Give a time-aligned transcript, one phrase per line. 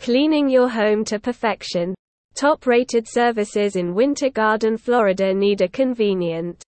[0.00, 1.94] Cleaning your home to perfection.
[2.34, 6.62] Top rated services in Winter Garden, Florida need a convenient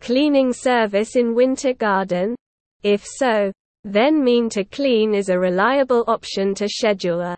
[0.00, 2.34] cleaning service in Winter Garden?
[2.82, 3.52] If so,
[3.84, 7.36] then Mean to Clean is a reliable option to schedule a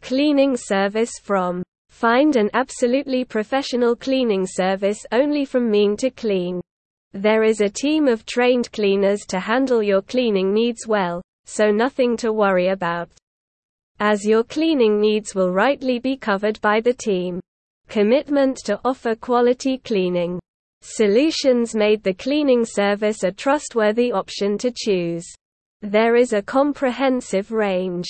[0.00, 1.64] cleaning service from.
[1.90, 6.60] Find an absolutely professional cleaning service only from Mean to Clean.
[7.12, 12.16] There is a team of trained cleaners to handle your cleaning needs well, so nothing
[12.18, 13.10] to worry about.
[13.98, 17.40] As your cleaning needs will rightly be covered by the team.
[17.88, 20.38] Commitment to offer quality cleaning.
[20.82, 25.26] Solutions made the cleaning service a trustworthy option to choose.
[25.80, 28.06] There is a comprehensive range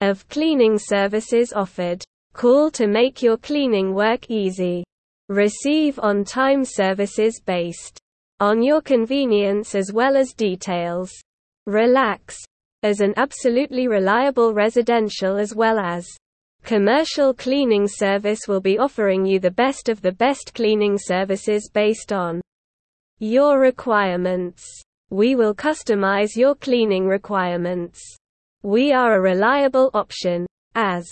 [0.00, 2.02] of cleaning services offered.
[2.32, 4.82] Call to make your cleaning work easy.
[5.28, 7.98] Receive on time services based
[8.40, 11.12] on your convenience as well as details.
[11.66, 12.38] Relax,
[12.82, 16.06] as an absolutely reliable residential as well as
[16.64, 22.12] commercial cleaning service will be offering you the best of the best cleaning services based
[22.12, 22.40] on
[23.18, 24.64] your requirements.
[25.10, 28.00] We will customize your cleaning requirements.
[28.62, 31.06] We are a reliable option, as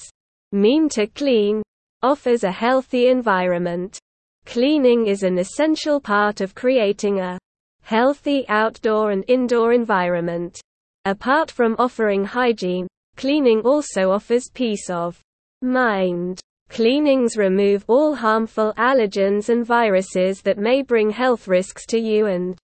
[0.52, 1.62] Mean to Clean
[2.02, 3.98] offers a healthy environment.
[4.44, 7.38] Cleaning is an essential part of creating a
[7.82, 10.60] healthy outdoor and indoor environment.
[11.06, 15.20] Apart from offering hygiene, cleaning also offers peace of
[15.62, 16.40] mind.
[16.68, 22.58] Cleanings remove all harmful allergens and viruses that may bring health risks to you and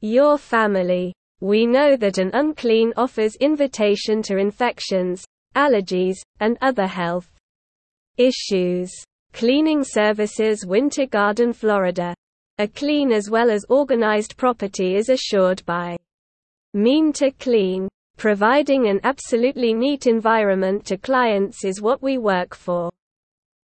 [0.00, 1.14] your family.
[1.40, 7.30] We know that an unclean offers invitation to infections, allergies, and other health
[8.16, 8.90] issues.
[9.32, 12.16] Cleaning Services Winter Garden Florida.
[12.58, 15.96] A clean as well as organized property is assured by
[16.74, 17.88] Mean to clean.
[18.16, 22.88] Providing an absolutely neat environment to clients is what we work for.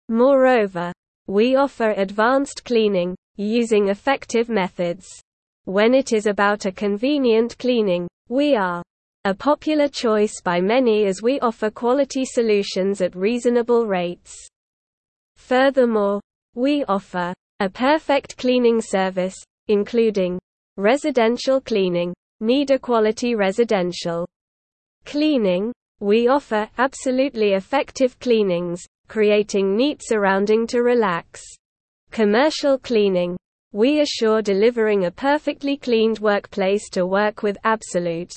[0.07, 0.93] Moreover,
[1.25, 5.07] we offer advanced cleaning, using effective methods.
[5.65, 8.83] When it is about a convenient cleaning, we are
[9.25, 14.35] a popular choice by many as we offer quality solutions at reasonable rates.
[15.37, 16.19] Furthermore,
[16.53, 19.35] we offer a perfect cleaning service,
[19.67, 20.39] including
[20.77, 22.13] residential cleaning,
[22.43, 24.27] Need a quality residential
[25.05, 25.71] cleaning.
[25.99, 31.43] We offer absolutely effective cleanings, creating neat surrounding to relax.
[32.09, 33.37] Commercial cleaning.
[33.73, 38.33] We assure delivering a perfectly cleaned workplace to work with absolute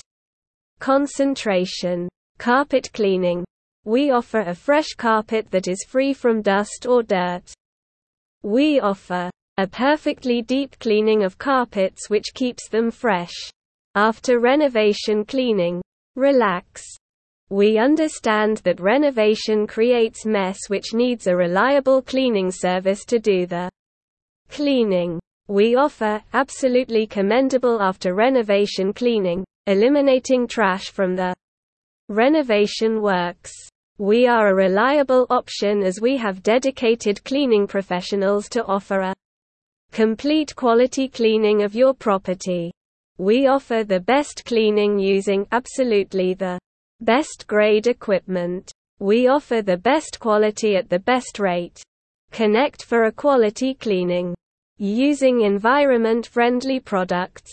[0.77, 2.07] concentration.
[2.37, 3.43] Carpet cleaning.
[3.85, 7.51] We offer a fresh carpet that is free from dust or dirt.
[8.43, 13.33] We offer a perfectly deep cleaning of carpets which keeps them fresh.
[13.97, 15.81] After renovation cleaning.
[16.17, 16.83] Relax.
[17.49, 23.69] We understand that renovation creates mess which needs a reliable cleaning service to do the
[24.49, 25.17] cleaning.
[25.47, 31.33] We offer absolutely commendable after renovation cleaning, eliminating trash from the
[32.09, 33.53] renovation works.
[33.97, 39.15] We are a reliable option as we have dedicated cleaning professionals to offer a
[39.93, 42.73] complete quality cleaning of your property.
[43.17, 46.59] We offer the best cleaning using absolutely the
[46.99, 48.73] best grade equipment.
[48.99, 51.81] We offer the best quality at the best rate.
[52.31, 54.35] Connect for a quality cleaning.
[54.77, 57.51] Using environment friendly products.